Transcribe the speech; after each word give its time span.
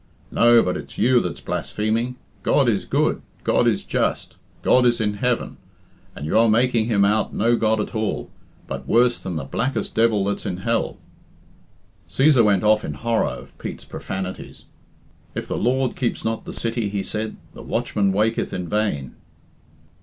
No, 0.31 0.63
but 0.63 0.77
it's 0.77 0.97
you 0.97 1.19
that's 1.19 1.41
blaspheming. 1.41 2.15
God 2.41 2.67
is 2.67 2.85
good, 2.85 3.21
God 3.43 3.67
is 3.67 3.83
just, 3.83 4.35
God 4.63 4.83
is 4.83 4.99
in 4.99 5.13
heaven, 5.17 5.57
and 6.15 6.25
you 6.25 6.35
are 6.39 6.49
making 6.49 6.85
Him 6.87 7.05
out 7.05 7.35
no 7.35 7.55
God 7.55 7.79
at 7.79 7.93
all, 7.93 8.31
but 8.65 8.87
worse 8.87 9.19
than 9.21 9.35
the 9.35 9.43
blackest 9.43 9.93
devil 9.93 10.25
that's 10.25 10.43
in 10.43 10.57
hell." 10.65 10.97
Cæsar 12.07 12.43
went 12.43 12.63
off 12.63 12.83
in 12.83 12.95
horror 12.95 13.27
of 13.27 13.55
Pete's 13.59 13.85
profanities. 13.85 14.65
"If 15.35 15.47
the 15.47 15.55
Lord 15.55 15.95
keep 15.95 16.25
not 16.25 16.45
the 16.45 16.51
city," 16.53 16.89
he 16.89 17.03
said, 17.03 17.35
"the 17.53 17.61
watchman 17.61 18.11
waketh 18.11 18.53
in 18.53 18.67
vain." 18.67 19.13